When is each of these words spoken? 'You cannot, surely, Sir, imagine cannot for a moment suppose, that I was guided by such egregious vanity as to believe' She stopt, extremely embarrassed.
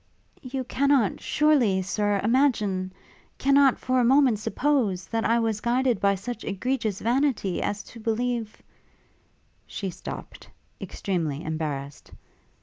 'You 0.41 0.63
cannot, 0.63 1.21
surely, 1.21 1.83
Sir, 1.83 2.19
imagine 2.23 2.91
cannot 3.37 3.77
for 3.77 3.99
a 3.99 4.03
moment 4.03 4.39
suppose, 4.39 5.05
that 5.05 5.23
I 5.23 5.37
was 5.37 5.61
guided 5.61 5.99
by 5.99 6.15
such 6.15 6.43
egregious 6.43 6.99
vanity 7.01 7.61
as 7.61 7.83
to 7.83 7.99
believe' 7.99 8.63
She 9.77 9.91
stopt, 9.91 10.49
extremely 10.81 11.43
embarrassed. 11.43 12.11